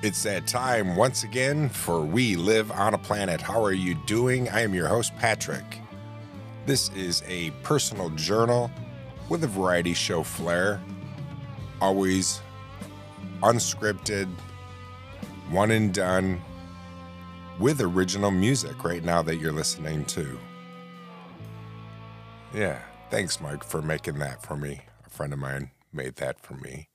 [0.00, 3.40] It's that time once again for We Live on a Planet.
[3.40, 4.48] How are you doing?
[4.50, 5.80] I am your host, Patrick.
[6.66, 8.70] This is a personal journal
[9.28, 10.80] with a variety show flair.
[11.80, 12.40] Always
[13.42, 14.28] unscripted,
[15.50, 16.42] one and done,
[17.58, 20.38] with original music right now that you're listening to.
[22.54, 22.78] Yeah,
[23.10, 24.82] thanks, Mike, for making that for me.
[25.04, 26.88] A friend of mine made that for me.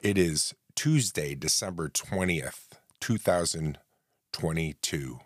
[0.00, 2.70] It is Tuesday, December 20th,
[3.00, 5.20] 2022.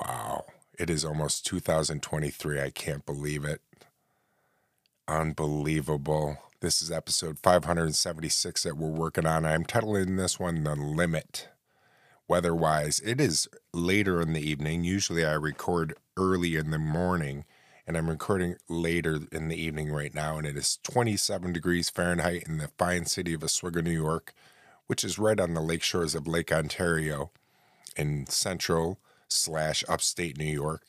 [0.00, 2.60] Wow, it is almost 2023.
[2.60, 3.60] I can't believe it.
[5.06, 6.38] Unbelievable.
[6.60, 9.44] This is episode 576 that we're working on.
[9.44, 11.46] I'm titling this one The Limit.
[12.26, 14.82] Weather wise, it is later in the evening.
[14.82, 17.44] Usually I record early in the morning
[17.86, 22.44] and I'm recording later in the evening right now, and it is 27 degrees Fahrenheit
[22.46, 24.32] in the fine city of Oswego, New York,
[24.86, 27.30] which is right on the lake shores of Lake Ontario
[27.96, 30.82] in central slash upstate New York.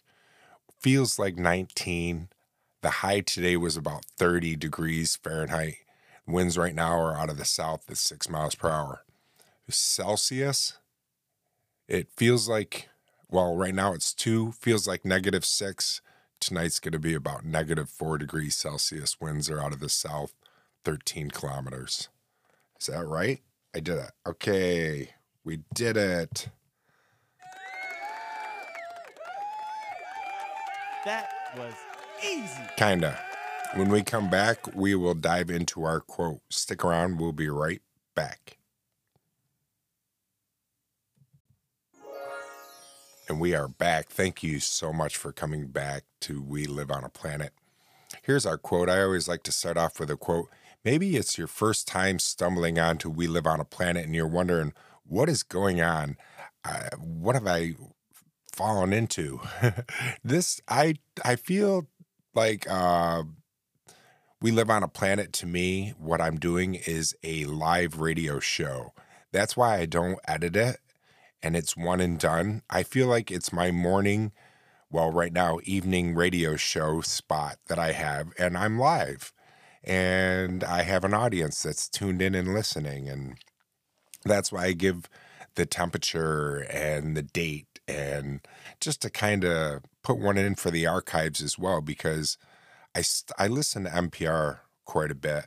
[0.80, 2.30] Feels like 19.
[2.81, 5.77] The high today was about 30 degrees Fahrenheit.
[6.25, 9.03] Winds right now are out of the south at six miles per hour.
[9.67, 10.77] Celsius,
[11.88, 12.88] it feels like,
[13.30, 16.02] well, right now it's two, feels like negative six
[16.46, 19.20] Tonight's going to be about negative four degrees Celsius.
[19.20, 20.36] Winds are out of the south,
[20.84, 22.10] 13 kilometers.
[22.80, 23.42] Is that right?
[23.74, 24.12] I did it.
[24.28, 25.10] Okay,
[25.44, 26.50] we did it.
[31.04, 31.73] That was
[32.23, 32.62] easy.
[32.78, 33.20] Kinda.
[33.73, 36.42] When we come back, we will dive into our quote.
[36.52, 37.82] Stick around, we'll be right
[38.14, 38.60] back.
[43.28, 44.09] And we are back.
[44.09, 47.54] Thank you so much for coming back to We Live on a Planet.
[48.22, 48.88] Here's our quote.
[48.88, 50.48] I always like to start off with a quote.
[50.84, 54.73] Maybe it's your first time stumbling onto We Live on a Planet and you're wondering,
[55.08, 56.17] what is going on?
[56.64, 57.73] Uh, what have I
[58.54, 59.42] fallen into?
[60.23, 61.88] this, I, I feel
[62.36, 63.23] like uh,
[64.39, 68.94] We Live on a Planet to me, what I'm doing is a live radio show.
[69.32, 70.78] That's why I don't edit it
[71.45, 72.64] and it's one and done.
[72.72, 74.32] I feel like it's my morning,
[74.89, 79.32] well, right now, evening radio show spot that I have, and I'm live.
[79.84, 83.08] And I have an audience that's tuned in and listening.
[83.08, 83.38] And
[84.23, 85.08] that's why I give
[85.54, 88.42] the temperature and the date and
[88.82, 92.39] just to kind of put one in for the archives as well, because
[92.95, 93.04] I,
[93.38, 95.45] I listen to NPR quite a bit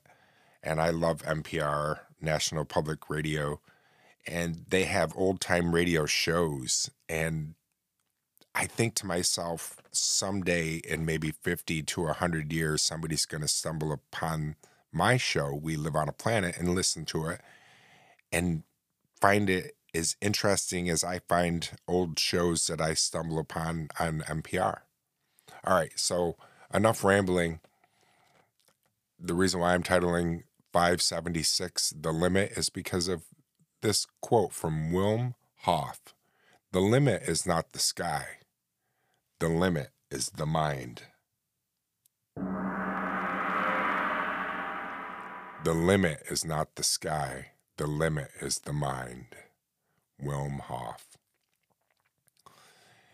[0.63, 3.61] and I love NPR, National Public Radio
[4.29, 6.91] and they have old time radio shows.
[7.09, 7.55] And
[8.55, 13.93] I think to myself, someday in maybe 50 to 100 years, somebody's going to stumble
[13.93, 14.57] upon
[14.93, 17.41] my show, We Live on a Planet, and listen to it
[18.31, 18.63] and
[19.21, 24.81] find it as interesting as I find old shows that I stumble upon on NPR.
[25.65, 26.37] All right, so
[26.73, 27.61] enough rambling.
[29.19, 33.25] The reason why I'm titling 576 The Limit is because of
[33.81, 36.15] this quote from Wim Hof
[36.73, 38.27] The limit is not the sky,
[39.39, 41.03] the limit is the mind.
[45.65, 49.35] The limit is not the sky, the limit is the mind.
[50.23, 51.17] Wim Hof.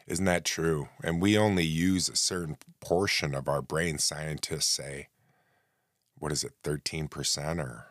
[0.06, 0.88] Isn't that true?
[1.02, 5.08] And we only use a certain portion of our brain, scientists say.
[6.19, 7.86] What is it, 13% or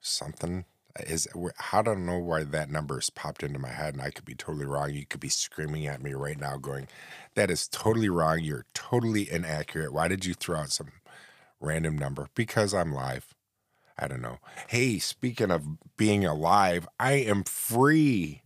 [0.00, 0.64] something?
[1.00, 1.26] Is
[1.56, 4.24] how do I know why that number has popped into my head and I could
[4.24, 4.92] be totally wrong.
[4.92, 6.88] You could be screaming at me right now going,
[7.34, 8.40] that is totally wrong.
[8.40, 9.92] You're totally inaccurate.
[9.92, 10.92] Why did you throw out some
[11.60, 12.28] random number?
[12.34, 13.34] Because I'm live.
[13.98, 14.38] I don't know.
[14.68, 18.42] Hey, speaking of being alive, I am free.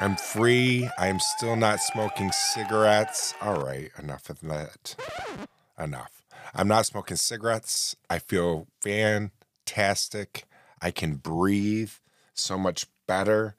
[0.00, 0.88] I'm free.
[0.98, 3.34] I'm still not smoking cigarettes.
[3.40, 4.96] All right, enough of that.
[5.78, 6.24] Enough.
[6.54, 7.94] I'm not smoking cigarettes.
[8.10, 10.44] I feel fantastic.
[10.84, 11.92] I can breathe
[12.34, 13.54] so much better.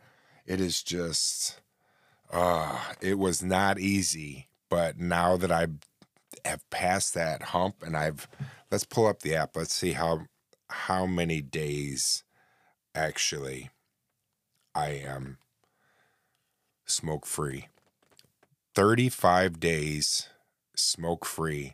[0.45, 1.60] It is just,
[2.31, 4.50] uh, it was not easy.
[4.69, 5.66] But now that I
[6.45, 8.27] have passed that hump and I've,
[8.69, 9.57] let's pull up the app.
[9.57, 10.27] Let's see how,
[10.69, 12.24] how many days
[12.94, 13.71] actually
[14.75, 15.39] I am
[16.86, 17.69] smoke free.
[18.75, 20.30] 35 days
[20.75, 21.74] smoke free.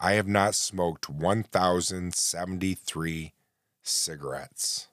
[0.00, 3.32] I have not smoked 1,073
[3.88, 4.88] cigarettes.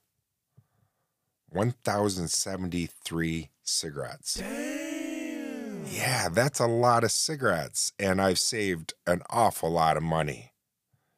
[1.49, 4.35] 1,073 cigarettes.
[4.35, 5.85] Damn.
[5.89, 7.93] Yeah, that's a lot of cigarettes.
[7.99, 10.53] And I've saved an awful lot of money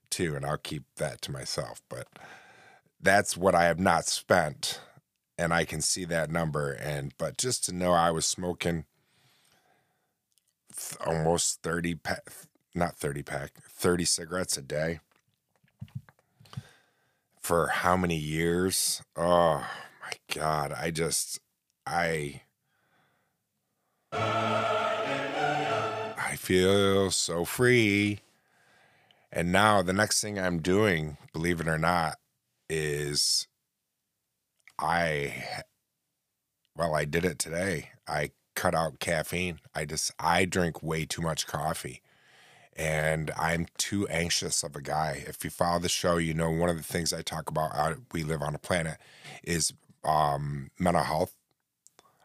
[0.10, 0.36] too.
[0.36, 1.82] And I'll keep that to myself.
[1.90, 2.08] But
[3.02, 4.82] that's what I have not spent
[5.38, 6.72] and I can see that number.
[6.72, 8.86] And but just to know I was smoking
[10.76, 12.30] th- almost thirty pack,
[12.74, 15.00] not thirty pack, thirty cigarettes a day
[17.48, 19.02] for how many years?
[19.16, 19.66] Oh
[20.02, 20.74] my god!
[20.74, 21.40] I just
[21.86, 22.42] I.
[24.12, 28.20] I feel so free.
[29.32, 32.18] And now the next thing I'm doing, believe it or not,
[32.70, 33.48] is
[34.78, 35.64] I
[36.76, 37.92] well, I did it today.
[38.10, 39.62] I cut out caffeine.
[39.74, 42.02] I just I drink way too much coffee.
[42.78, 45.24] And I'm too anxious of a guy.
[45.28, 47.98] If you follow the show, you know one of the things I talk about out
[48.14, 48.98] we live on a planet
[49.44, 51.34] is um, mental health.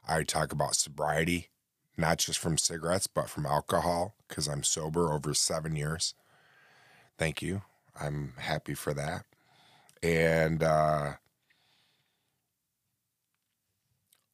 [0.07, 1.49] I talk about sobriety,
[1.97, 6.15] not just from cigarettes, but from alcohol, because I'm sober over seven years.
[7.19, 7.63] Thank you.
[7.99, 9.25] I'm happy for that.
[10.03, 11.15] And uh,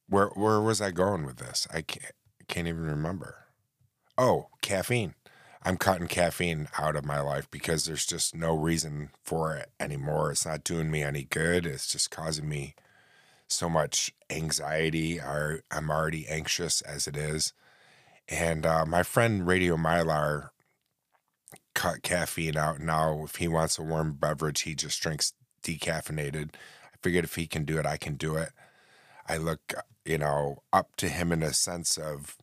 [0.07, 1.67] where where was I going with this?
[1.73, 2.13] I can't
[2.47, 3.45] can't even remember.
[4.17, 5.15] Oh, caffeine.
[5.61, 10.31] I'm cutting caffeine out of my life because there's just no reason for it anymore.
[10.31, 11.65] It's not doing me any good.
[11.65, 12.75] It's just causing me
[13.47, 15.19] so much anxiety.
[15.19, 17.53] I'm already anxious as it is.
[18.29, 20.49] And uh, my friend Radio Mylar
[21.73, 22.79] cut caffeine out.
[22.79, 25.33] Now, if he wants a warm beverage, he just drinks
[25.63, 26.53] decaffeinated.
[26.53, 28.49] I figured if he can do it, I can do it.
[29.27, 29.73] I look,
[30.05, 32.37] you know, up to him in a sense of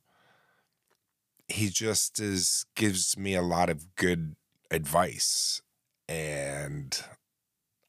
[1.49, 4.35] he just is gives me a lot of good
[4.71, 5.63] advice
[6.09, 7.03] and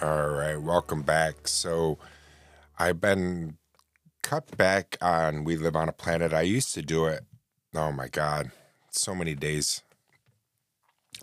[0.00, 1.48] All right, welcome back.
[1.48, 1.98] So,
[2.78, 3.56] I've been
[4.22, 6.32] cut back on We Live on a Planet.
[6.32, 7.24] I used to do it,
[7.74, 8.52] oh my God,
[8.92, 9.82] so many days.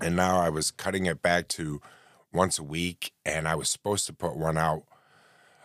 [0.01, 1.79] And now I was cutting it back to
[2.31, 4.83] once a week, and I was supposed to put one out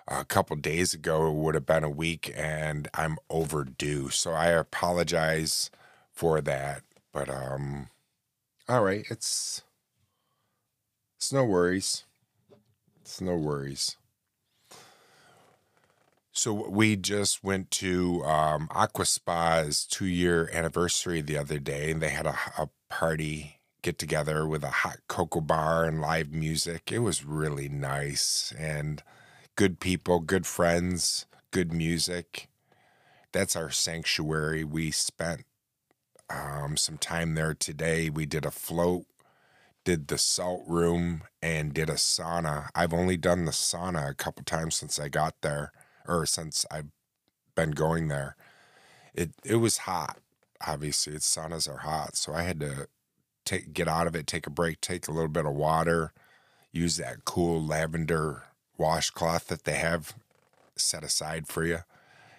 [0.09, 1.29] a couple days ago.
[1.29, 4.11] It would have been a week, and I'm overdue.
[4.11, 5.71] So I apologize
[6.13, 6.83] for that.
[7.13, 7.89] But um,
[8.69, 9.63] all right, it's
[11.17, 12.05] it's no worries.
[13.01, 13.97] It's no worries.
[16.33, 22.03] So we just went to um, Aqua Spa's two year anniversary the other day, and
[22.03, 26.91] they had a, a party get together with a hot cocoa bar and live music.
[26.91, 29.03] It was really nice and
[29.57, 32.49] good people, good friends, good music.
[33.33, 34.65] That's our sanctuary.
[34.65, 35.45] We spent
[36.31, 38.09] um, some time there today.
[38.09, 39.05] We did a float,
[39.85, 42.69] did the salt room, and did a sauna.
[42.75, 45.73] I've only done the sauna a couple times since I got there,
[46.09, 46.89] or since I've
[47.55, 48.35] been going there.
[49.13, 50.21] It it was hot.
[50.67, 52.89] Obviously, it's saunas are hot, so I had to
[53.45, 56.13] take get out of it, take a break, take a little bit of water,
[56.73, 58.45] use that cool lavender
[58.77, 60.15] washcloth that they have
[60.77, 61.79] set aside for you.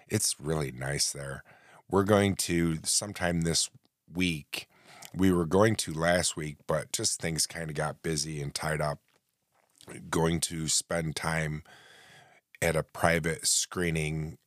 [0.08, 1.44] It's really nice there.
[1.90, 3.70] We're going to sometime this
[4.14, 4.68] week.
[5.14, 8.82] We were going to last week, but just things kind of got busy and tied
[8.82, 9.00] up.
[10.10, 11.64] Going to spend time
[12.62, 14.38] at a private screening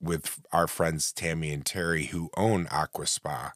[0.00, 3.52] with our friends Tammy and Terry, who own Aqua Spa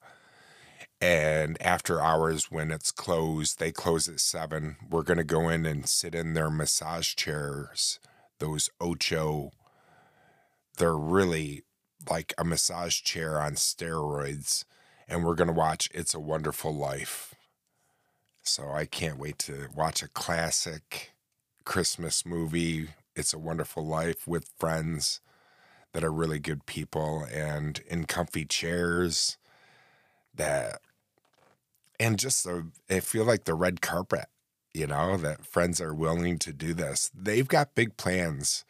[1.01, 5.65] and after hours when it's closed they close at seven we're going to go in
[5.65, 7.99] and sit in their massage chairs
[8.41, 9.53] those ocho.
[10.79, 11.63] They're really
[12.09, 14.65] like a massage chair on steroids
[15.07, 17.35] and we're going to watch it's a wonderful life.
[18.43, 21.13] So i can't wait to watch a classic
[21.65, 25.21] christmas movie it's a wonderful life with friends
[25.93, 29.37] that are really good people and in comfy chairs
[30.35, 30.81] that
[32.01, 34.27] and just the I feel like the red carpet
[34.73, 37.11] you know, that friends are willing to do this.
[37.15, 38.65] They've got big plans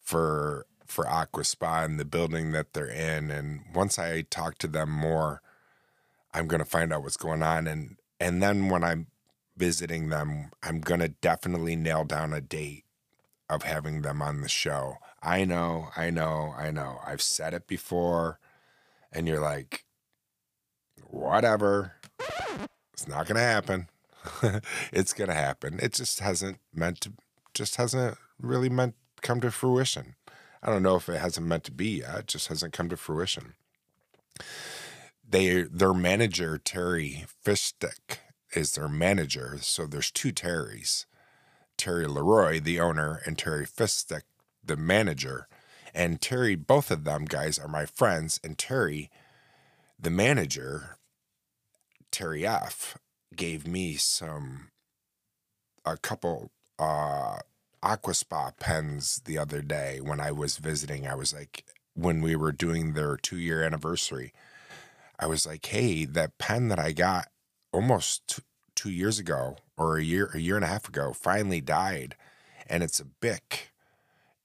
[0.00, 3.30] for for Aqua Spa and the building that they're in.
[3.30, 5.40] And once I talk to them more,
[6.34, 7.66] I'm gonna find out what's going on.
[7.66, 9.06] And and then when I'm
[9.56, 12.84] visiting them, I'm gonna definitely nail down a date
[13.48, 14.98] of having them on the show.
[15.22, 16.98] I know, I know, I know.
[17.06, 18.38] I've said it before,
[19.12, 19.84] and you're like,
[21.06, 21.94] whatever.
[22.92, 23.88] It's not gonna happen.
[24.92, 25.78] it's gonna happen.
[25.82, 27.12] It just hasn't meant to
[27.54, 30.14] just hasn't really meant come to fruition.
[30.62, 32.18] I don't know if it hasn't meant to be yet.
[32.20, 33.54] It just hasn't come to fruition.
[35.28, 38.18] They their manager, Terry Fishstick,
[38.54, 39.58] is their manager.
[39.60, 41.06] So there's two Terrys.
[41.76, 44.22] Terry Leroy, the owner, and Terry Fishstick,
[44.64, 45.48] the manager.
[45.94, 48.38] And Terry, both of them guys are my friends.
[48.44, 49.10] And Terry,
[49.98, 50.98] the manager,
[52.12, 52.98] Terry F,
[53.34, 54.68] gave me some
[55.84, 57.38] a couple uh
[57.82, 61.06] Aqua Spa pens the other day when I was visiting.
[61.06, 61.64] I was like
[61.94, 64.32] when we were doing their two year anniversary.
[65.18, 67.28] I was like, hey, that pen that I got
[67.72, 68.40] almost
[68.76, 72.14] two years ago or a year a year and a half ago finally died.
[72.68, 73.72] And it's a Bic.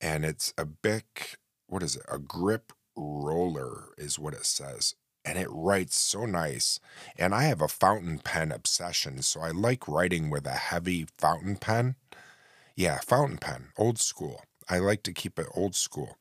[0.01, 2.03] And it's a Bic, what is it?
[2.11, 4.95] A grip roller is what it says
[5.27, 6.79] and it writes so nice.
[7.17, 11.57] And I have a fountain pen obsession, so I like writing with a heavy fountain
[11.57, 11.95] pen.
[12.75, 14.41] Yeah, fountain pen, old school.
[14.69, 16.17] I like to keep it old school.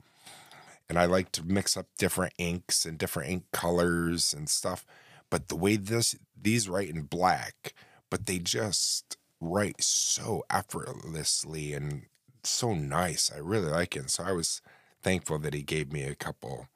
[0.88, 4.84] And I like to mix up different inks and different ink colors and stuff.
[5.30, 7.74] But the way this these write in black,
[8.10, 12.06] but they just write so effortlessly and
[12.42, 13.30] so nice.
[13.34, 14.10] I really like it.
[14.10, 14.62] So I was
[15.02, 16.68] thankful that he gave me a couple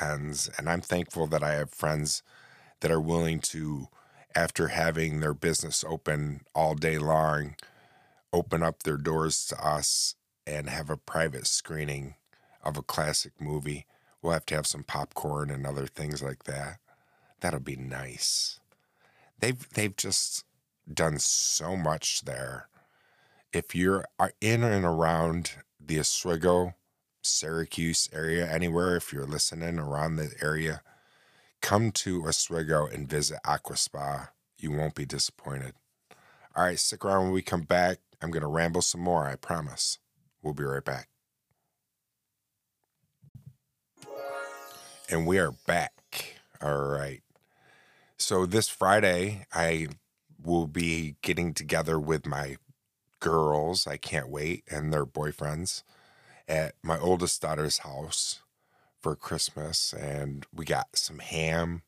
[0.00, 2.22] And I'm thankful that I have friends
[2.80, 3.88] that are willing to,
[4.34, 7.56] after having their business open all day long,
[8.32, 10.14] open up their doors to us
[10.46, 12.14] and have a private screening
[12.62, 13.86] of a classic movie.
[14.20, 16.78] We'll have to have some popcorn and other things like that.
[17.40, 18.60] That'll be nice.
[19.38, 20.44] They've they've just
[20.92, 22.68] done so much there.
[23.52, 26.74] If you're uh, in and around the Oswego
[27.26, 30.82] Syracuse area, anywhere, if you're listening around the area,
[31.60, 34.30] come to Oswego and visit Aqua Spa.
[34.58, 35.74] You won't be disappointed.
[36.54, 37.98] All right, stick around when we come back.
[38.22, 39.98] I'm going to ramble some more, I promise.
[40.42, 41.08] We'll be right back.
[45.10, 46.36] And we are back.
[46.62, 47.22] All right.
[48.16, 49.88] So this Friday, I
[50.42, 52.56] will be getting together with my
[53.20, 53.86] girls.
[53.86, 55.82] I can't wait, and their boyfriends
[56.48, 58.40] at my oldest daughter's house
[59.00, 61.82] for Christmas, and we got some ham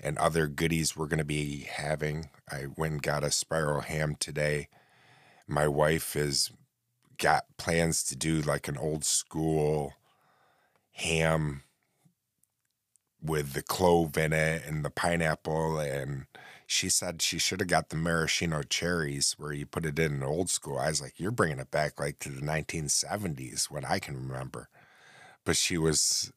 [0.00, 2.30] and other goodies we're going to be having.
[2.50, 4.68] I went and got a spiral ham today.
[5.46, 6.50] My wife has
[7.18, 9.94] got plans to do like an old school
[10.92, 11.62] ham
[13.22, 16.26] with the clove in it and the pineapple and
[16.70, 20.48] she said she should have got the maraschino cherries where you put it in old
[20.48, 20.78] school.
[20.78, 24.68] I was like, you're bringing it back like to the 1970s, what I can remember.
[25.44, 26.32] But she was,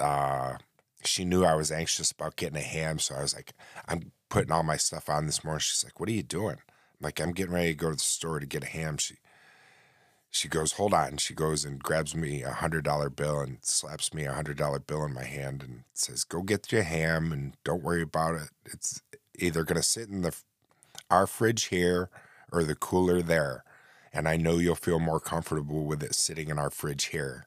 [0.00, 0.58] uh,
[1.04, 3.00] she knew I was anxious about getting a ham.
[3.00, 3.54] So I was like,
[3.88, 5.62] I'm putting all my stuff on this morning.
[5.62, 6.58] She's like, what are you doing?
[6.58, 8.98] I'm like, I'm getting ready to go to the store to get a ham.
[8.98, 9.16] She,
[10.30, 11.16] she goes, hold on.
[11.16, 14.78] She goes and grabs me a hundred dollar bill and slaps me a hundred dollar
[14.78, 18.50] bill in my hand and says, go get your ham and don't worry about it.
[18.64, 19.02] It's,
[19.38, 20.34] either going to sit in the
[21.10, 22.10] our fridge here
[22.50, 23.64] or the cooler there.
[24.12, 27.46] And I know you'll feel more comfortable with it sitting in our fridge here.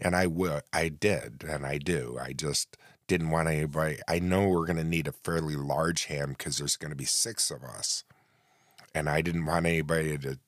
[0.00, 2.18] And I will I did and I do.
[2.20, 6.34] I just didn't want anybody I know we're going to need a fairly large ham
[6.34, 8.04] cuz there's going to be 6 of us.
[8.94, 10.38] And I didn't want anybody to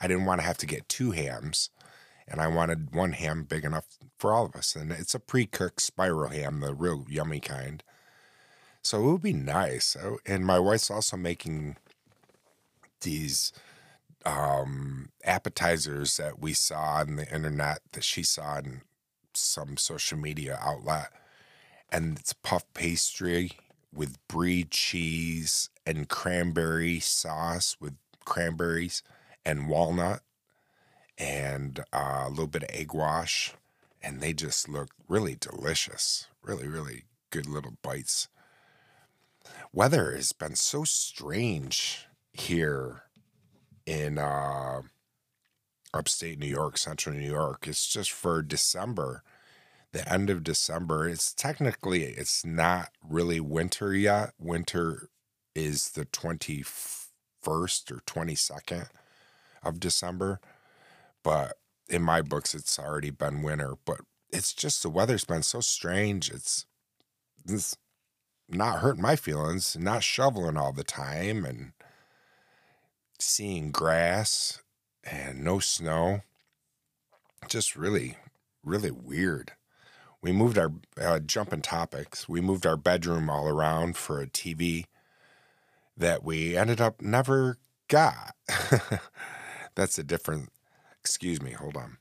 [0.00, 1.70] I didn't want to have to get two hams
[2.26, 4.74] and I wanted one ham big enough for all of us.
[4.74, 7.82] And it's a pre-cooked spiral ham, the real yummy kind.
[8.84, 9.96] So it would be nice.
[10.00, 11.78] Oh, and my wife's also making
[13.00, 13.50] these
[14.26, 18.82] um, appetizers that we saw on the internet that she saw on
[19.32, 21.08] some social media outlet.
[21.90, 23.52] And it's puff pastry
[23.90, 27.94] with brie cheese and cranberry sauce with
[28.26, 29.02] cranberries
[29.46, 30.20] and walnut
[31.16, 33.54] and uh, a little bit of egg wash.
[34.02, 36.26] And they just look really delicious.
[36.42, 38.28] Really, really good little bites
[39.72, 43.04] weather has been so strange here
[43.86, 44.82] in uh,
[45.92, 47.66] upstate New York, central New York.
[47.68, 49.22] It's just for December,
[49.92, 51.08] the end of December.
[51.08, 54.32] It's technically it's not really winter yet.
[54.38, 55.08] Winter
[55.54, 56.94] is the 21st
[57.46, 58.88] or 22nd
[59.62, 60.40] of December.
[61.22, 61.54] But
[61.88, 63.74] in my books, it's already been winter.
[63.84, 66.30] But it's just the weather's been so strange.
[66.30, 66.66] It's,
[67.48, 67.76] it's
[68.48, 71.72] not hurting my feelings, not shoveling all the time and
[73.18, 74.62] seeing grass
[75.02, 76.20] and no snow.
[77.48, 78.16] Just really,
[78.62, 79.52] really weird.
[80.22, 82.28] We moved our uh, jumping topics.
[82.28, 84.86] We moved our bedroom all around for a TV
[85.96, 87.58] that we ended up never
[87.88, 88.34] got.
[89.74, 90.50] That's a different.
[91.00, 91.52] Excuse me.
[91.52, 91.98] Hold on.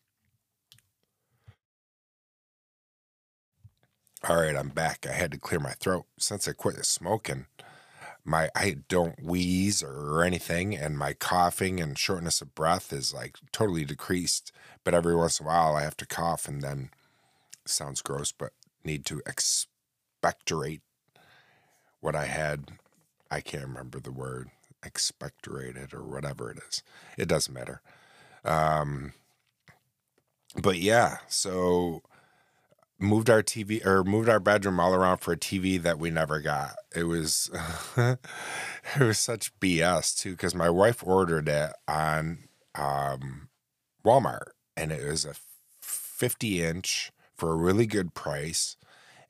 [4.28, 5.06] All right, I'm back.
[5.06, 7.48] I had to clear my throat since I quit smoking.
[8.24, 13.38] My I don't wheeze or anything, and my coughing and shortness of breath is like
[13.52, 14.54] totally decreased.
[14.86, 16.90] But every once in a while, I have to cough, and then
[17.66, 18.54] sounds gross, but
[18.86, 20.82] need to expectorate
[22.00, 22.72] what I had.
[23.30, 24.52] I can't remember the word
[24.86, 26.84] expectorated or whatever it is.
[27.18, 27.82] It doesn't matter.
[28.46, 29.14] Um,
[30.62, 32.04] but yeah, so
[33.04, 36.40] moved our TV or moved our bedroom all around for a TV that we never
[36.40, 36.76] got.
[36.96, 37.52] It was
[37.98, 38.18] it
[39.00, 42.40] was such BS too because my wife ordered it on
[42.76, 43.50] um,
[44.04, 45.36] Walmart and it was a
[45.82, 48.78] 50 inch for a really good price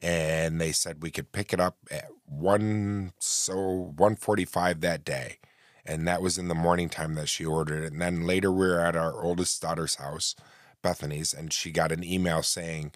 [0.01, 5.39] and they said we could pick it up at one so 145 that day
[5.85, 8.67] and that was in the morning time that she ordered it and then later we
[8.67, 10.35] were at our oldest daughter's house
[10.81, 12.91] bethany's and she got an email saying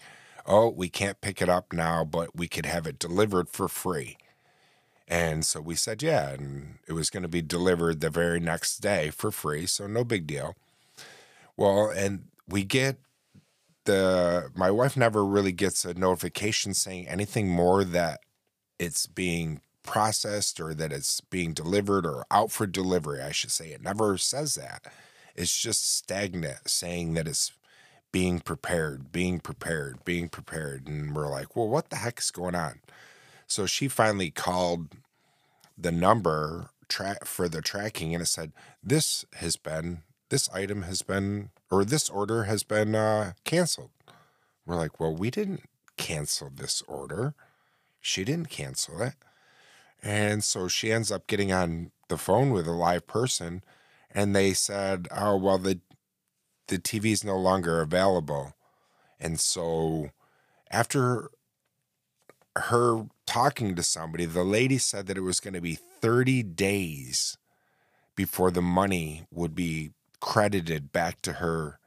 [0.48, 4.16] oh, we can't pick it up now, but we could have it delivered for free.
[5.06, 6.30] And so we said, yeah.
[6.30, 9.66] And it was going to be delivered the very next day for free.
[9.66, 10.56] So no big deal.
[11.56, 12.96] Well, and we get
[13.84, 18.20] the, my wife never really gets a notification saying anything more that
[18.78, 23.68] it's being processed or that it's being delivered or out for delivery, I should say.
[23.68, 24.86] It never says that.
[25.34, 27.52] It's just stagnant saying that it's
[28.12, 30.86] being prepared, being prepared, being prepared.
[30.88, 32.80] And we're like, well, what the heck is going on?
[33.46, 34.88] So she finally called
[35.76, 38.52] the number tra- for the tracking and it said,
[38.82, 43.90] this has been, this item has been, or this order has been uh, canceled.
[44.66, 45.62] We're like, well, we didn't
[45.96, 47.34] cancel this order.
[48.00, 49.14] She didn't cancel it.
[50.02, 53.62] And so she ends up getting on the phone with a live person
[54.10, 55.80] and they said, oh, well, the
[56.68, 58.54] the TV is no longer available.
[59.20, 60.10] And so
[60.70, 61.30] after
[62.56, 67.36] her talking to somebody, the lady said that it was going to be 30 days
[68.14, 71.78] before the money would be credited back to her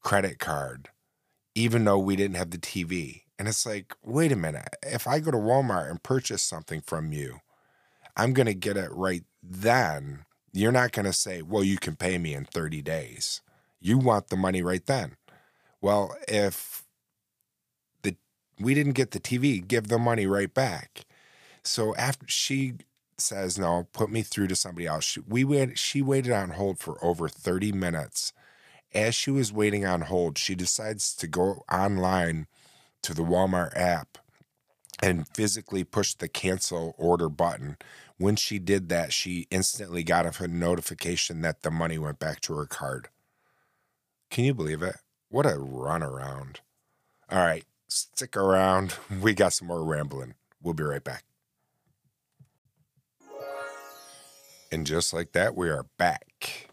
[0.00, 0.88] credit card,
[1.54, 3.22] even though we didn't have the TV.
[3.38, 4.76] And it's like, wait a minute.
[4.82, 7.40] If I go to Walmart and purchase something from you,
[8.16, 10.24] I'm going to get it right then.
[10.52, 13.40] You're not going to say, well, you can pay me in 30 days.
[13.80, 15.16] You want the money right then.
[15.80, 16.84] Well, if
[18.02, 18.16] the
[18.58, 21.06] we didn't get the TV, give the money right back.
[21.62, 22.74] So after she
[23.18, 25.04] says no, put me through to somebody else.
[25.04, 28.32] She, we wait, she waited on hold for over 30 minutes.
[28.92, 32.46] As she was waiting on hold, she decides to go online
[33.02, 34.18] to the Walmart app
[35.02, 37.76] and physically push the cancel order button.
[38.18, 42.54] When she did that, she instantly got a notification that the money went back to
[42.54, 43.08] her card.
[44.30, 44.96] Can you believe it?
[45.28, 46.56] What a runaround.
[47.30, 48.94] All right, stick around.
[49.20, 50.34] We got some more rambling.
[50.62, 51.24] We'll be right back.
[54.72, 56.68] And just like that, we are back.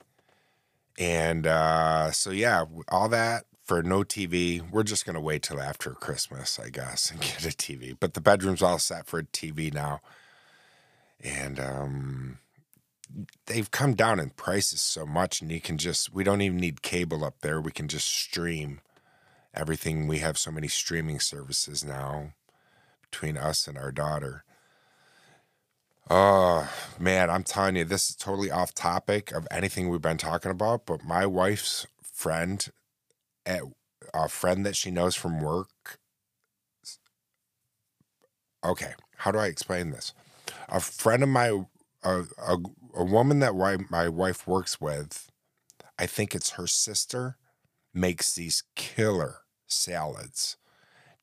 [0.99, 4.61] And uh, so, yeah, all that for no TV.
[4.71, 7.95] We're just going to wait till after Christmas, I guess, and get a TV.
[7.99, 10.01] But the bedroom's all set for a TV now.
[11.23, 12.37] And um,
[13.45, 16.81] they've come down in prices so much and you can just we don't even need
[16.81, 17.61] cable up there.
[17.61, 18.81] We can just stream
[19.53, 20.07] everything.
[20.07, 22.33] We have so many streaming services now
[23.09, 24.43] between us and our daughter.
[26.09, 30.51] Oh man i'm telling you this is totally off topic of anything we've been talking
[30.51, 32.69] about but my wife's friend
[33.45, 33.61] at
[34.13, 35.99] a friend that she knows from work
[38.63, 40.13] okay how do i explain this?
[40.69, 41.63] A friend of my
[42.03, 42.57] a, a,
[42.97, 43.55] a woman that
[43.89, 45.29] my wife works with,
[45.99, 47.37] I think it's her sister,
[47.93, 50.57] makes these killer salads.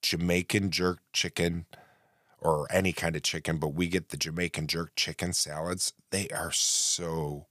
[0.01, 1.67] Jamaican jerk chicken
[2.41, 5.95] or any kind of chicken, but we get the Jamaican jerk chicken salads.
[6.11, 7.47] They are so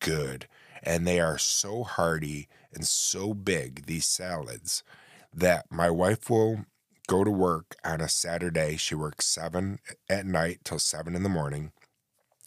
[0.00, 0.48] good
[0.82, 4.82] and they are so hearty and so big, these salads,
[5.32, 6.64] that my wife will
[7.06, 8.76] go to work on a Saturday.
[8.76, 11.72] She works seven at night till seven in the morning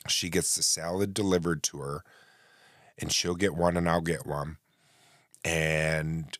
[0.07, 2.03] She gets the salad delivered to her,
[2.97, 4.57] and she'll get one and I'll get one.
[5.43, 6.37] And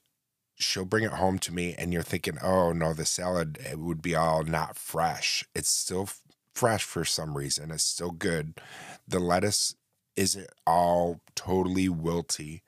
[0.56, 4.01] she'll bring it home to me, and you're thinking, oh no, the salad it would
[4.01, 5.43] be all not fresh.
[5.53, 6.10] It's still
[6.53, 7.71] fresh for some reason.
[7.71, 8.60] It's still good.
[9.08, 9.75] The lettuce
[10.15, 12.62] isn't all totally wilty.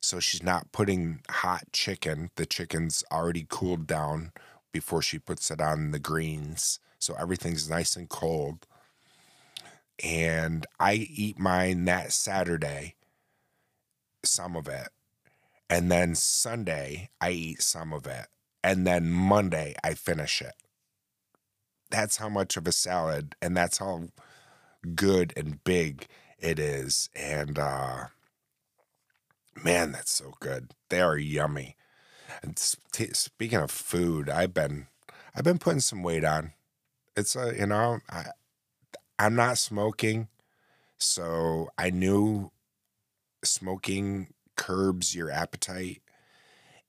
[0.00, 2.30] So she's not putting hot chicken.
[2.36, 4.32] The chicken's already cooled down
[4.72, 6.78] before she puts it on the greens.
[6.98, 8.66] So everything's nice and cold.
[10.02, 12.96] And I eat mine that Saturday,
[14.24, 14.88] some of it.
[15.70, 18.26] And then Sunday, I eat some of it.
[18.62, 20.54] And then Monday, I finish it.
[21.90, 24.08] That's how much of a salad, and that's how
[24.94, 26.06] good and big
[26.38, 27.08] it is.
[27.14, 28.06] And uh,
[29.62, 30.72] man, that's so good.
[30.88, 31.76] They are yummy.
[32.42, 32.56] And
[32.92, 34.88] t- speaking of food, I've been
[35.34, 36.52] I've been putting some weight on.
[37.16, 38.26] It's a you know I
[39.18, 40.28] I'm not smoking,
[40.98, 42.50] so I knew
[43.44, 46.02] smoking curbs your appetite,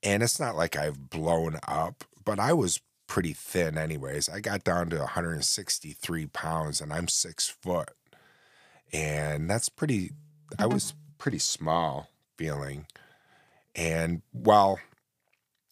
[0.01, 4.29] and it's not like I've blown up, but I was pretty thin anyways.
[4.29, 7.91] I got down to 163 pounds, and I'm six foot,
[8.91, 10.11] and that's pretty.
[10.57, 10.73] I mm-hmm.
[10.73, 12.87] was pretty small feeling,
[13.75, 14.79] and well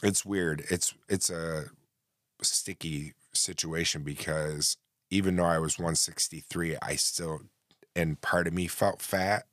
[0.04, 0.64] it's weird.
[0.70, 1.66] It's it's a
[2.42, 4.78] sticky situation because
[5.14, 7.42] even though I was 163, I still
[7.96, 9.46] and part of me felt fat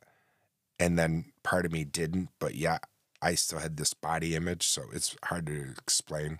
[0.78, 2.78] and then part of me didn't, but yeah,
[3.20, 6.38] I still had this body image, so it's hard to explain.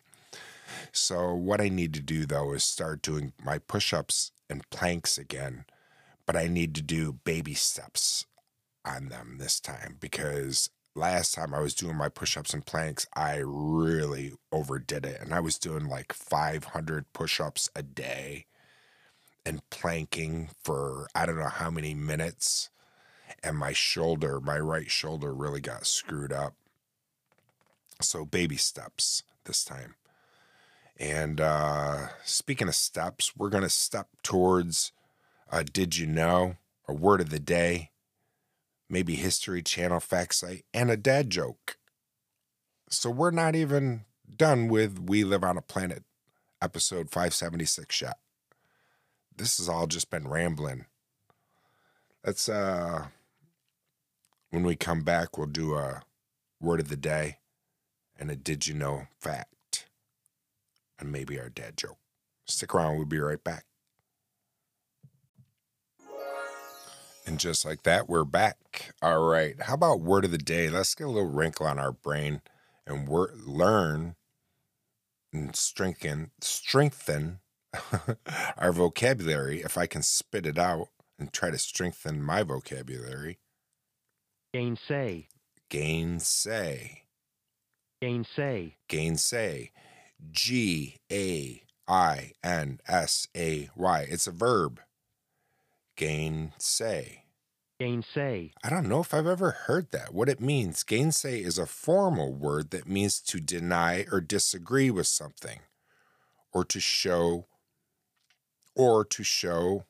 [0.93, 5.67] So what I need to do though is start doing my push-ups and planks again,
[6.25, 8.25] but I need to do baby steps
[8.87, 13.07] on them this time because last time I was doing my push ups and planks,
[13.15, 15.21] I really overdid it.
[15.21, 18.47] And I was doing like 500 push ups a day
[19.45, 22.71] and planking for I don't know how many minutes.
[23.43, 26.55] And my shoulder, my right shoulder, really got screwed up.
[28.01, 29.95] So, baby steps this time.
[30.99, 34.93] And uh, speaking of steps, we're going to step towards
[35.51, 36.57] uh, Did You Know?
[36.87, 37.91] A word of the day
[38.91, 41.77] maybe History Channel fact site, and a dad joke.
[42.91, 44.05] So we're not even
[44.37, 46.03] done with We Live on a Planet
[46.61, 48.19] episode 576 yet.
[49.41, 50.85] This has all just been rambling.
[52.27, 53.07] Let's uh
[54.51, 56.03] when we come back we'll do a
[56.61, 57.39] word of the day
[58.19, 59.87] and a did you know fact
[60.99, 61.97] and maybe our dad joke.
[62.47, 63.65] Stick around, we'll be right back.
[67.27, 68.93] And just like that, we're back.
[69.01, 69.55] All right.
[69.63, 70.69] How about word of the day?
[70.69, 72.43] Let's get a little wrinkle on our brain
[72.87, 74.17] and wor- learn
[75.33, 77.39] and strengthen strengthen
[78.59, 79.61] our vocabulary.
[79.61, 83.39] If I can spit it out and try to strengthen my vocabulary.
[84.55, 85.29] Gainsay.
[85.71, 87.03] Gainsay.
[88.03, 88.75] Gainsay.
[88.89, 89.71] Gainsay.
[90.31, 94.07] G A I N S A Y.
[94.09, 94.81] It's a verb.
[95.97, 97.25] Gainsay.
[97.81, 98.53] Gainsay.
[98.63, 100.13] I don't know if I've ever heard that.
[100.13, 100.83] What it means.
[100.83, 105.61] Gainsay is a formal word that means to deny or disagree with something,
[106.53, 107.47] or to show,
[108.81, 109.85] or to show,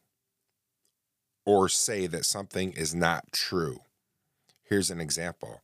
[1.47, 3.79] or say that something is not true.
[4.65, 5.63] Here's an example.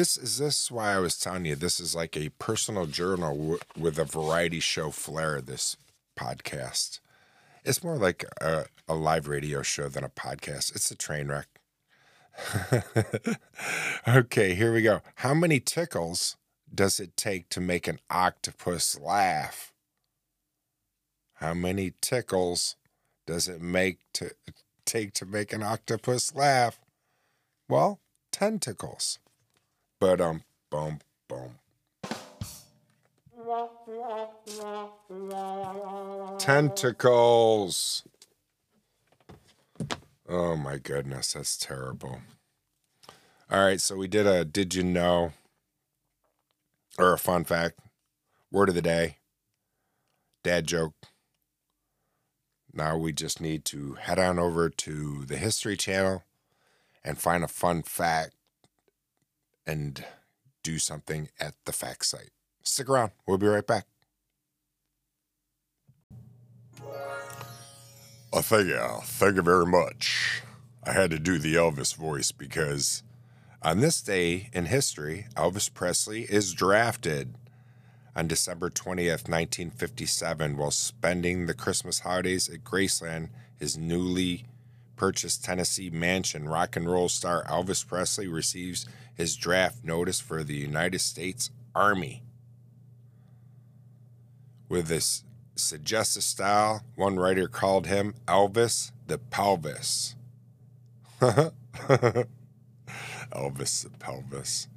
[0.00, 3.58] This is this why I was telling you this is like a personal journal w-
[3.76, 5.42] with a variety show flair.
[5.42, 5.76] This
[6.18, 7.00] podcast,
[7.66, 10.74] It's more like a, a live radio show than a podcast.
[10.74, 11.48] It's a train wreck.
[14.08, 15.02] okay, here we go.
[15.16, 16.38] How many tickles
[16.74, 19.74] does it take to make an octopus laugh?
[21.34, 22.76] How many tickles
[23.26, 24.30] does it make to
[24.86, 26.80] take to make an octopus laugh?
[27.68, 28.00] Well,
[28.32, 29.18] tentacles.
[30.00, 31.58] But um boom boom.
[36.38, 38.02] Tentacles.
[40.28, 42.22] Oh my goodness, that's terrible.
[43.50, 45.32] All right, so we did a did you know
[46.98, 47.78] or a fun fact,
[48.50, 49.18] word of the day,
[50.42, 50.94] dad joke.
[52.72, 56.22] Now we just need to head on over to the History Channel
[57.04, 58.34] and find a fun fact
[59.70, 60.04] and
[60.62, 62.30] do something at the fact site.
[62.62, 63.12] Stick around.
[63.26, 63.86] We'll be right back.
[68.32, 68.80] Oh, thank you.
[69.02, 70.42] Thank you very much.
[70.84, 73.02] I had to do the Elvis voice because
[73.62, 77.34] on this day in history, Elvis Presley is drafted
[78.16, 83.28] on December 20th, 1957, while spending the Christmas holidays at Graceland,
[83.58, 84.46] his newly
[85.00, 86.46] purchased Tennessee mansion.
[86.46, 88.84] Rock and roll star Elvis Presley receives
[89.14, 92.22] his draft notice for the United States Army.
[94.68, 95.24] With this
[95.56, 100.16] suggestive style, one writer called him Elvis the Pelvis.
[101.22, 101.54] Elvis
[103.32, 104.68] the Pelvis.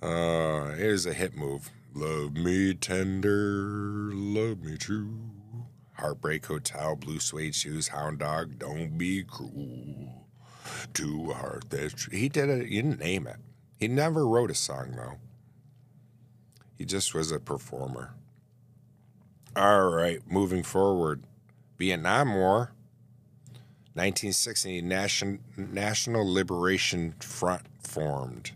[0.00, 1.70] Uh, here's a hit move.
[1.92, 5.41] Love me tender, love me true.
[6.02, 10.26] Heartbreak Hotel, blue suede shoes, hound dog, don't be cruel.
[10.94, 12.66] To a heart that he did it.
[12.66, 13.36] He didn't name it.
[13.78, 15.18] He never wrote a song though.
[16.76, 18.14] He just was a performer.
[19.54, 21.22] All right, moving forward.
[21.78, 22.72] Vietnam War.
[23.94, 28.52] 1960 Nation, National Liberation Front formed.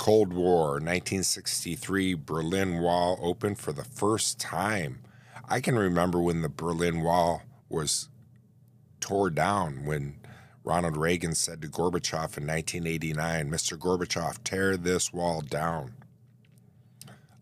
[0.00, 5.00] Cold War, 1963, Berlin Wall opened for the first time.
[5.46, 8.08] I can remember when the Berlin Wall was
[9.00, 10.16] tore down when
[10.64, 13.76] Ronald Reagan said to Gorbachev in 1989, Mr.
[13.76, 15.92] Gorbachev, tear this wall down.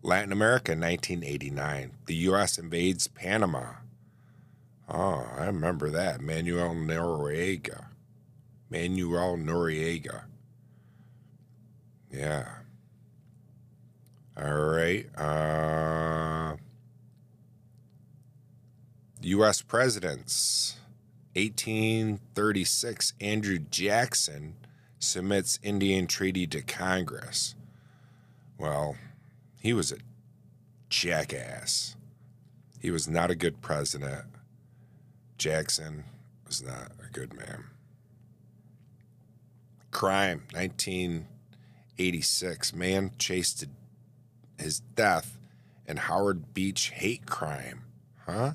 [0.01, 1.93] Latin America, 1989.
[2.07, 2.57] The U.S.
[2.57, 3.75] invades Panama.
[4.89, 6.19] Oh, I remember that.
[6.19, 7.85] Manuel Noriega.
[8.69, 10.23] Manuel Noriega.
[12.11, 12.47] Yeah.
[14.37, 15.05] All right.
[15.17, 16.55] Uh,
[19.21, 19.61] U.S.
[19.61, 20.75] presidents.
[21.35, 24.55] 1836, Andrew Jackson
[24.97, 27.55] submits Indian Treaty to Congress.
[28.57, 28.95] Well,
[29.59, 29.97] he was a
[30.89, 31.95] jackass.
[32.79, 34.25] He was not a good president.
[35.37, 36.03] Jackson
[36.47, 37.65] was not a good man.
[39.91, 40.43] Crime,
[41.99, 42.73] 1986.
[42.75, 43.67] Man chased to
[44.57, 45.37] his death
[45.85, 47.81] in Howard Beach hate crime.
[48.25, 48.53] Huh?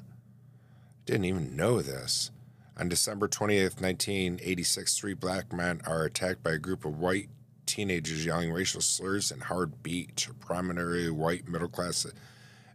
[1.04, 2.30] Didn't even know this.
[2.78, 7.28] On December 20th, 1986, three black men are attacked by a group of white
[7.66, 12.06] teenagers yelling racial slurs in Howard Beach, a primarily white middle class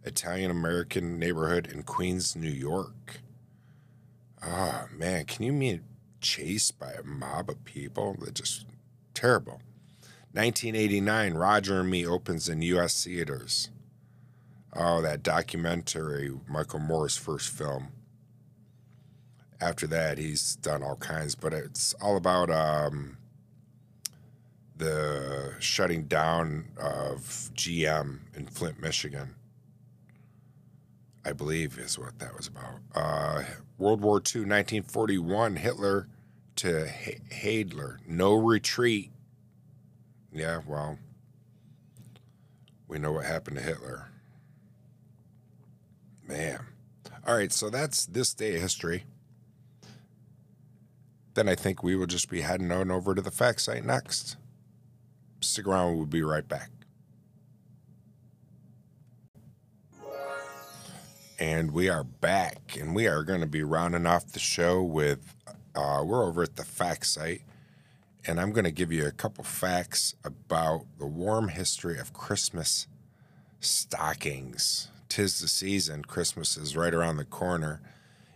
[0.04, 3.22] Italian American neighborhood in Queens, New York.
[4.46, 5.82] Oh man, can you mean
[6.22, 8.16] chased by a mob of people?
[8.20, 8.68] They're just
[9.16, 9.62] terrible.
[10.32, 13.04] 1989, Roger and Me opens in U.S.
[13.04, 13.70] theaters.
[14.74, 17.90] Oh, that documentary, Michael Moore's first film.
[19.60, 23.18] After that, he's done all kinds, but it's all about um,
[24.78, 29.36] the shutting down of GM in Flint, Michigan.
[31.26, 32.80] I believe is what that was about.
[32.96, 33.44] Uh,
[33.78, 36.08] World War II, 1941, Hitler
[36.58, 39.12] to H- Hadler, no retreat.
[40.32, 40.98] Yeah, well,
[42.88, 44.08] we know what happened to Hitler.
[46.28, 46.60] Man.
[47.28, 49.04] All right, so that's this day of history.
[51.34, 54.38] Then I think we will just be heading on over to the fact site next.
[55.42, 56.70] Stick around, we'll be right back.
[61.40, 65.34] And we are back, and we are going to be rounding off the show with
[65.74, 67.44] uh, we're over at the fact site,
[68.30, 72.86] and I'm going to give you a couple facts about the warm history of Christmas
[73.60, 74.90] stockings.
[75.10, 77.82] Tis the season, Christmas is right around the corner.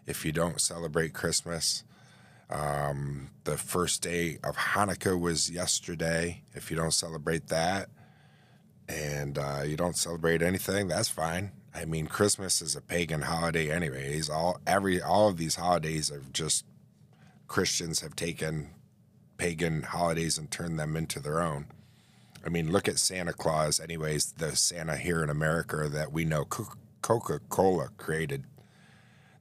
[0.08, 1.84] If you don't celebrate Christmas,
[2.50, 6.42] um, the first day of Hanukkah was yesterday.
[6.56, 7.90] If you don't celebrate that
[8.90, 11.52] and uh, you don't celebrate anything, that's fine.
[11.72, 14.28] I mean, Christmas is a pagan holiday, anyways.
[14.28, 16.66] All every all of these holidays are just
[17.48, 18.72] Christians have taken
[19.44, 21.66] pagan holidays and turn them into their own.
[22.46, 24.32] I mean, look at Santa Claus, anyways.
[24.38, 28.46] The Santa here in America that we know Coca Cola created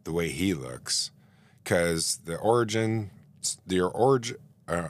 [0.02, 1.12] the way he looks,
[1.62, 3.12] because the origin,
[3.64, 4.88] the origin, uh,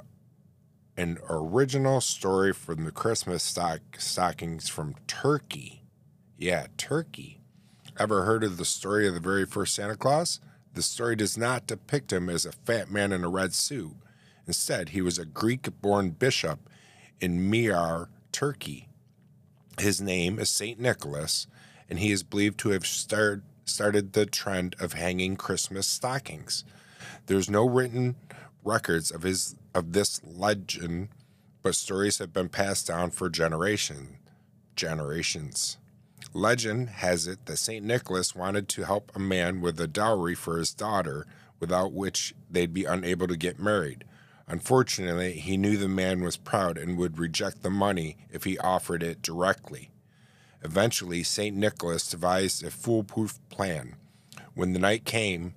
[0.96, 5.83] an original story from the Christmas stock, stockings from Turkey.
[6.38, 7.42] Yeah, Turkey.
[7.98, 10.40] Ever heard of the story of the very first Santa Claus?
[10.72, 13.96] The story does not depict him as a fat man in a red suit.
[14.46, 16.68] Instead, he was a Greek born bishop
[17.20, 18.88] in Myra, Turkey.
[19.78, 20.78] His name is St.
[20.78, 21.46] Nicholas,
[21.88, 26.64] and he is believed to have start, started the trend of hanging Christmas stockings.
[27.26, 28.16] There's no written
[28.64, 31.09] records of his of this legend,
[31.62, 34.18] but stories have been passed down for generation
[34.76, 35.78] generations.
[36.35, 37.85] Legend has it that St.
[37.85, 41.26] Nicholas wanted to help a man with a dowry for his daughter,
[41.61, 44.05] without which they'd be unable to get married.
[44.46, 49.02] Unfortunately, he knew the man was proud and would reject the money if he offered
[49.02, 49.90] it directly.
[50.62, 51.57] Eventually, St.
[51.57, 53.96] Nicholas devised a foolproof plan.
[54.55, 55.55] When the night came,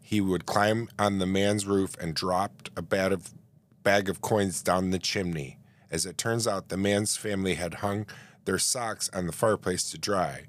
[0.00, 3.34] he would climb on the man's roof and dropped a bag of,
[3.82, 5.58] bag of coins down the chimney.
[5.90, 8.06] As it turns out, the man's family had hung
[8.44, 10.46] their socks on the fireplace to dry.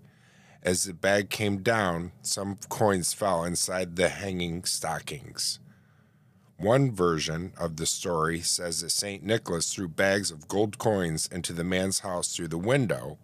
[0.61, 5.59] As the bag came down, some coins fell inside the hanging stockings.
[6.57, 9.23] One version of the story says that St.
[9.23, 13.19] Nicholas threw bags of gold coins into the man's house through the window,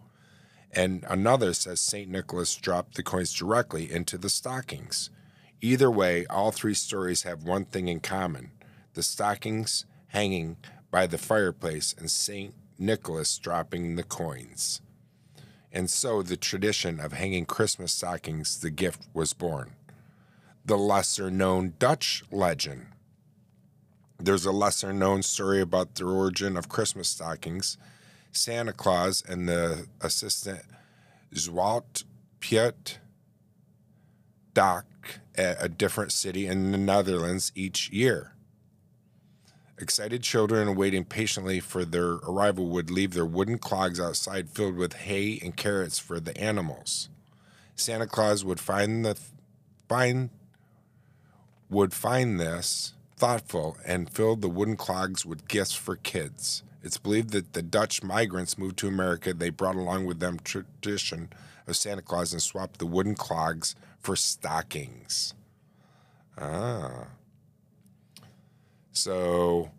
[0.70, 2.08] and another says St.
[2.08, 5.10] Nicholas dropped the coins directly into the stockings.
[5.60, 8.52] Either way, all three stories have one thing in common
[8.92, 10.56] the stockings hanging
[10.92, 12.54] by the fireplace and St.
[12.78, 14.80] Nicholas dropping the coins.
[15.72, 19.74] And so the tradition of hanging Christmas stockings, the gift was born.
[20.64, 22.93] The lesser known Dutch legend.
[24.24, 27.76] There's a lesser known story about the origin of Christmas stockings.
[28.32, 30.62] Santa Claus and the assistant
[31.34, 32.04] Zwart
[32.40, 33.00] Piet
[34.54, 34.86] Dock
[35.34, 38.32] at a different city in the Netherlands each year.
[39.78, 44.94] Excited children waiting patiently for their arrival would leave their wooden clogs outside filled with
[44.94, 47.10] hay and carrots for the animals.
[47.76, 49.18] Santa Claus would find the
[49.86, 50.30] find
[51.68, 56.62] would find this thoughtful and filled the wooden clogs with gifts for kids.
[56.82, 59.32] It's believed that the Dutch migrants moved to America.
[59.32, 61.30] They brought along with them tradition
[61.66, 65.32] of Santa Claus and swapped the wooden clogs for stockings.
[66.36, 67.06] Ah.
[68.92, 69.70] So,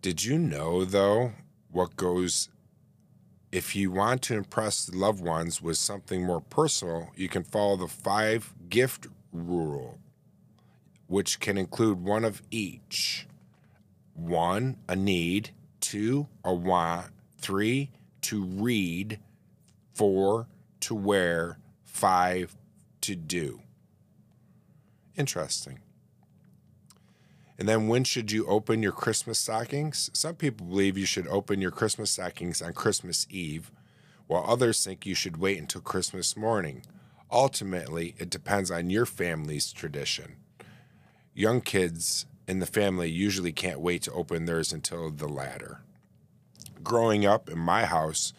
[0.00, 1.32] did you know, though,
[1.70, 2.48] what goes
[3.52, 7.88] if you want to impress loved ones with something more personal, you can follow the
[7.88, 9.98] five gift rule,
[11.06, 13.26] which can include one of each
[14.14, 17.06] one, a need, two, a want,
[17.38, 17.90] three,
[18.22, 19.20] to read,
[19.94, 20.48] four,
[20.80, 22.56] to wear, five,
[23.02, 23.60] to do.
[25.16, 25.80] Interesting.
[27.58, 30.10] And then when should you open your Christmas stockings?
[30.12, 33.70] Some people believe you should open your Christmas stockings on Christmas Eve,
[34.26, 36.82] while others think you should wait until Christmas morning.
[37.30, 40.36] Ultimately, it depends on your family's tradition.
[41.38, 45.82] Young kids in the family usually can't wait to open theirs until the latter.
[46.82, 48.32] Growing up in my house,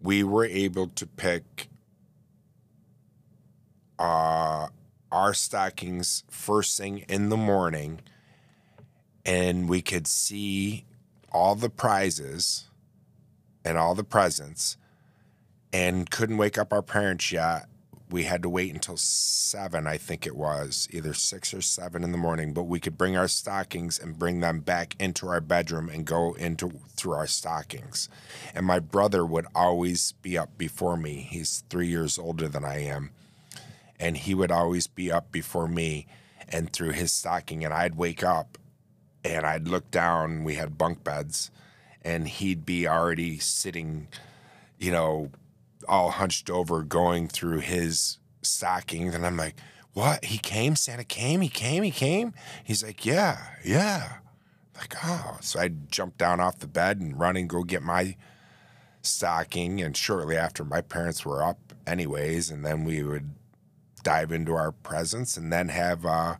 [0.00, 1.68] we were able to pick
[3.98, 4.68] uh,
[5.12, 8.00] our stockings first thing in the morning
[9.26, 10.86] and we could see
[11.30, 12.70] all the prizes
[13.66, 14.78] and all the presents
[15.74, 17.66] and couldn't wake up our parents yet.
[18.14, 22.12] We had to wait until seven, I think it was, either six or seven in
[22.12, 22.52] the morning.
[22.52, 26.34] But we could bring our stockings and bring them back into our bedroom and go
[26.34, 28.08] into through our stockings.
[28.54, 31.26] And my brother would always be up before me.
[31.28, 33.10] He's three years older than I am
[33.98, 36.06] and he would always be up before me
[36.48, 38.58] and through his stocking and I'd wake up
[39.24, 41.50] and I'd look down we had bunk beds
[42.02, 44.08] and he'd be already sitting
[44.78, 45.30] you know
[45.88, 49.56] all hunched over going through his stockings and I'm like
[49.92, 54.18] what he came Santa came he came he came he's like yeah yeah
[54.76, 58.16] like oh so I'd jump down off the bed and run and go get my
[59.02, 63.30] stocking and shortly after my parents were up anyways and then we would
[64.04, 66.36] dive into our presents, and then have uh,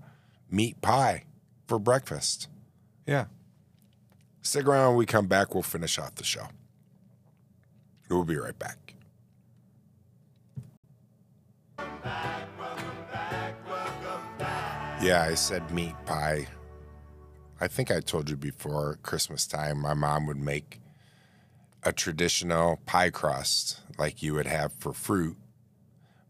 [0.48, 1.24] meat pie
[1.66, 2.46] for breakfast.
[3.06, 3.24] Yeah.
[4.42, 5.54] Stick around when we come back.
[5.54, 6.46] We'll finish off the show.
[8.08, 8.93] We'll be right back.
[15.04, 16.46] Yeah, I said meat pie.
[17.60, 20.80] I think I told you before Christmas time, my mom would make
[21.82, 25.36] a traditional pie crust like you would have for fruit,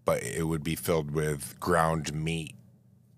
[0.05, 2.57] but it would be filled with ground meat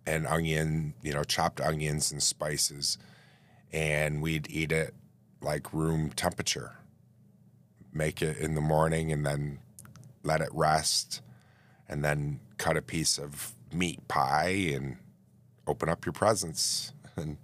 [0.05, 2.99] and onion, you know, chopped onions and spices.
[3.73, 4.95] And we'd eat it
[5.41, 6.77] like room temperature,
[7.93, 9.61] make it in the morning and then
[10.23, 11.23] let it rest
[11.89, 14.97] and then cut a piece of meat pie and
[15.66, 17.37] open up your presents and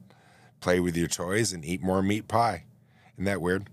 [0.60, 2.64] play with your toys and eat more meat pie.
[3.14, 3.68] Isn't that weird?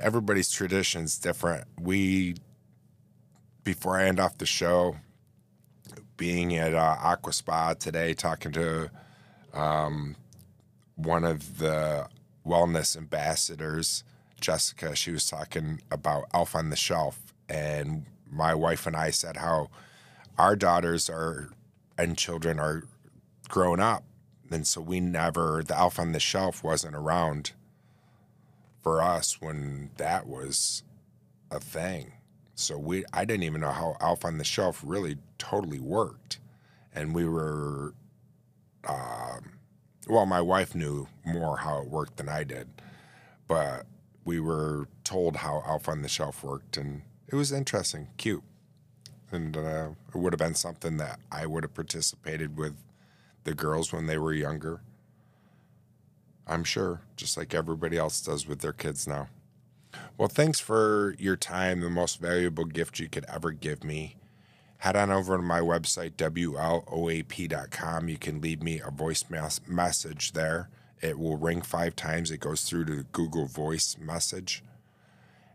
[0.00, 1.64] Everybody's tradition's different.
[1.80, 2.36] We,
[3.64, 4.96] before I end off the show,
[6.16, 8.90] being at uh, Aqua Spa today, talking to
[9.54, 10.16] um,
[10.96, 12.08] one of the
[12.46, 14.04] wellness ambassadors,
[14.40, 17.34] Jessica, she was talking about Elf on the Shelf.
[17.48, 19.68] And my wife and I said how
[20.36, 21.50] our daughters are
[21.96, 22.84] and children are
[23.48, 24.04] grown up.
[24.50, 27.52] And so we never, the Elf on the Shelf wasn't around
[28.82, 30.82] for us when that was
[31.50, 32.12] a thing.
[32.54, 36.38] So we, I didn't even know how Elf on the Shelf really totally worked.
[36.94, 37.94] And we were,
[38.88, 39.52] um,
[40.08, 42.68] well, my wife knew more how it worked than I did,
[43.46, 43.86] but
[44.24, 48.42] we were told how Elf on the Shelf worked, and it was interesting, cute,
[49.30, 52.74] and uh, it would have been something that I would have participated with
[53.44, 54.80] the girls when they were younger.
[56.46, 59.28] I'm sure, just like everybody else does with their kids now.
[60.16, 64.16] Well, thanks for your time, the most valuable gift you could ever give me.
[64.78, 68.08] Head on over to my website, WLOAP.com.
[68.08, 69.24] You can leave me a voice
[69.66, 70.68] message there.
[71.00, 72.30] It will ring five times.
[72.30, 74.62] It goes through to the Google Voice message.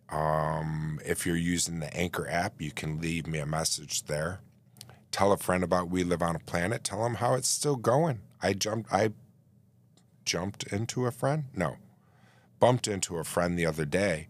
[0.10, 4.42] Um, if you're using the Anchor app, you can leave me a message there.
[5.12, 6.84] Tell a friend about We Live on a Planet.
[6.84, 8.20] Tell them how it's still going.
[8.42, 8.92] I jumped.
[8.92, 9.12] I
[10.26, 11.46] jumped into a friend.
[11.56, 11.78] No,
[12.60, 14.28] bumped into a friend the other day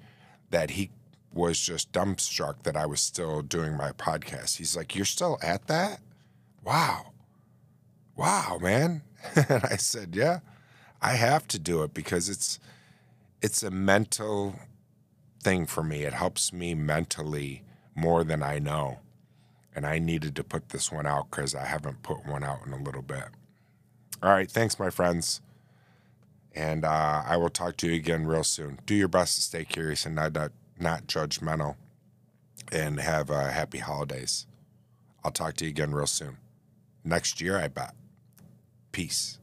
[0.49, 0.91] that he
[1.33, 4.57] was just dumbstruck that I was still doing my podcast.
[4.57, 6.01] He's like, "You're still at that?
[6.63, 7.13] Wow,
[8.15, 9.03] wow, man!"
[9.35, 10.39] and I said, "Yeah,
[11.01, 12.59] I have to do it because it's
[13.41, 14.55] it's a mental
[15.43, 16.03] thing for me.
[16.03, 17.63] It helps me mentally
[17.95, 18.99] more than I know."
[19.75, 22.73] And I needed to put this one out because I haven't put one out in
[22.73, 23.25] a little bit.
[24.21, 25.41] All right, thanks, my friends.
[26.55, 28.79] And uh, I will talk to you again real soon.
[28.85, 30.37] Do your best to stay curious and not,
[30.79, 31.75] not, judgmental.
[32.71, 34.45] And have uh, happy holidays.
[35.23, 36.37] I'll talk to you again real soon.
[37.03, 37.95] Next year, I bet.
[38.91, 39.39] Peace.